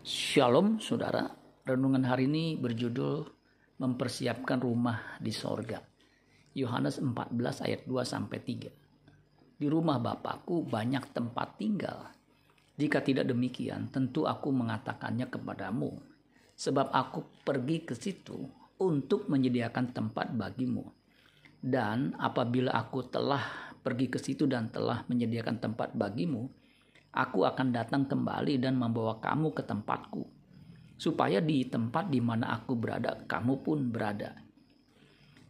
[0.00, 1.28] Shalom saudara,
[1.68, 3.20] renungan hari ini berjudul
[3.84, 5.76] mempersiapkan rumah di sorga.
[6.56, 7.36] Yohanes 14
[7.68, 9.60] ayat 2 sampai 3.
[9.60, 12.08] Di rumah Bapakku banyak tempat tinggal.
[12.80, 15.92] Jika tidak demikian, tentu aku mengatakannya kepadamu.
[16.56, 18.40] Sebab aku pergi ke situ
[18.80, 20.88] untuk menyediakan tempat bagimu.
[21.60, 26.48] Dan apabila aku telah pergi ke situ dan telah menyediakan tempat bagimu,
[27.10, 30.22] Aku akan datang kembali dan membawa kamu ke tempatku,
[30.94, 34.38] supaya di tempat di mana aku berada, kamu pun berada.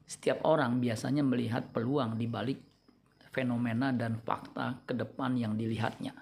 [0.09, 2.59] Setiap orang biasanya melihat peluang di balik
[3.31, 6.17] fenomena dan fakta ke depan yang dilihatnya.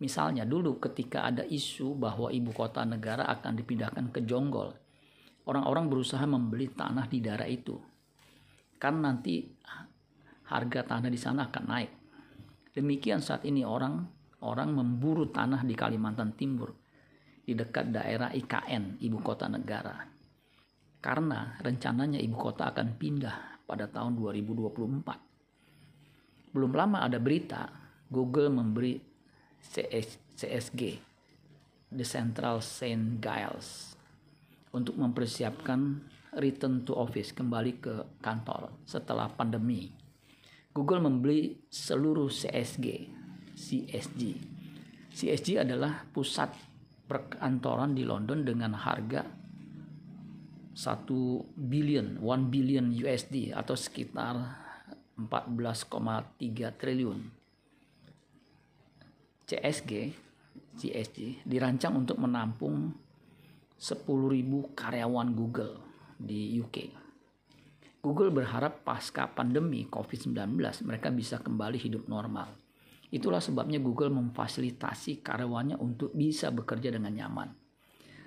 [0.00, 4.72] Misalnya dulu ketika ada isu bahwa ibu kota negara akan dipindahkan ke Jonggol,
[5.50, 7.76] orang-orang berusaha membeli tanah di daerah itu.
[8.78, 9.44] Kan nanti
[10.48, 11.92] harga tanah di sana akan naik.
[12.74, 14.13] Demikian saat ini orang
[14.44, 16.84] orang memburu tanah di Kalimantan Timur
[17.44, 20.08] di dekat daerah IKN, ibu kota negara.
[21.00, 26.56] Karena rencananya ibu kota akan pindah pada tahun 2024.
[26.56, 27.68] Belum lama ada berita
[28.08, 28.96] Google memberi
[29.60, 30.80] CS, CSG,
[31.92, 33.96] The Central Saint Giles,
[34.72, 36.00] untuk mempersiapkan
[36.40, 39.92] return to office, kembali ke kantor setelah pandemi.
[40.74, 43.06] Google membeli seluruh CSG
[43.54, 44.22] CSG.
[45.14, 46.50] CSG adalah pusat
[47.06, 49.22] perkantoran di London dengan harga
[50.74, 51.06] 1
[51.54, 54.34] billion, 1 billion USD atau sekitar
[55.14, 57.20] 14,3 triliun.
[59.46, 59.92] CSG,
[60.74, 62.90] CSG dirancang untuk menampung
[63.78, 64.02] 10.000
[64.74, 65.78] karyawan Google
[66.18, 66.90] di UK.
[68.02, 72.63] Google berharap pasca pandemi COVID-19 mereka bisa kembali hidup normal.
[73.14, 77.46] Itulah sebabnya Google memfasilitasi karyawannya untuk bisa bekerja dengan nyaman.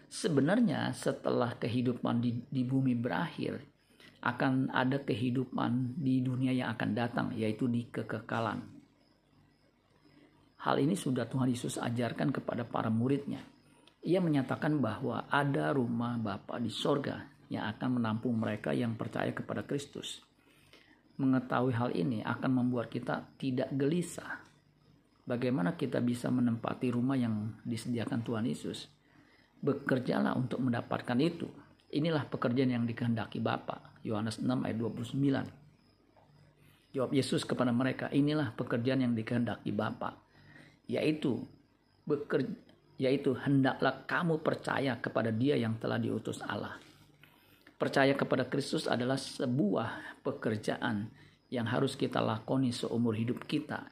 [0.07, 3.59] Sebenarnya setelah kehidupan di, di bumi berakhir,
[4.23, 8.63] akan ada kehidupan di dunia yang akan datang, yaitu di kekekalan.
[10.63, 13.43] Hal ini sudah Tuhan Yesus ajarkan kepada para muridnya.
[14.07, 19.67] Ia menyatakan bahwa ada rumah Bapa di sorga yang akan menampung mereka yang percaya kepada
[19.67, 20.23] Kristus.
[21.19, 24.46] Mengetahui hal ini akan membuat kita tidak gelisah
[25.27, 28.87] Bagaimana kita bisa menempati rumah yang disediakan Tuhan Yesus?
[29.59, 31.51] Bekerjalah untuk mendapatkan itu.
[31.91, 33.91] Inilah pekerjaan yang dikehendaki Bapa.
[34.07, 36.95] Yohanes 6 ayat 29.
[36.95, 40.15] Jawab Yesus kepada mereka, inilah pekerjaan yang dikehendaki Bapa,
[40.87, 41.43] yaitu
[42.07, 42.63] bekerja
[42.97, 46.81] yaitu hendaklah kamu percaya kepada Dia yang telah diutus Allah.
[47.77, 51.05] Percaya kepada Kristus adalah sebuah pekerjaan
[51.53, 53.85] yang harus kita lakoni seumur hidup kita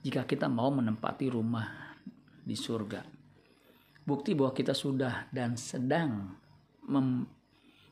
[0.00, 1.96] jika kita mau menempati rumah
[2.40, 3.04] di surga.
[4.00, 6.34] Bukti bahwa kita sudah dan sedang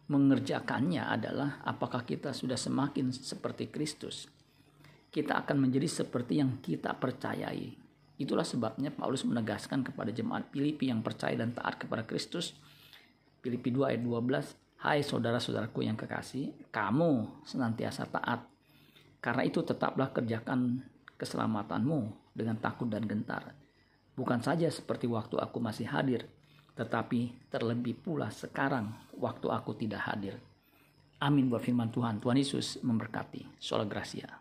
[0.08, 4.26] mengerjakannya adalah apakah kita sudah semakin seperti Kristus.
[5.12, 7.76] Kita akan menjadi seperti yang kita percayai.
[8.18, 12.56] Itulah sebabnya Paulus menegaskan kepada jemaat Filipi yang percaya dan taat kepada Kristus.
[13.38, 18.42] Filipi 2 ayat 12, Hai saudara-saudaraku yang kekasih, kamu senantiasa taat.
[19.22, 20.82] Karena itu tetaplah kerjakan
[21.18, 23.52] keselamatanmu dengan takut dan gentar.
[24.14, 26.26] Bukan saja seperti waktu aku masih hadir,
[26.78, 30.38] tetapi terlebih pula sekarang waktu aku tidak hadir.
[31.18, 32.22] Amin buat firman Tuhan.
[32.22, 33.58] Tuhan Yesus memberkati.
[33.58, 34.37] Sola Gracia.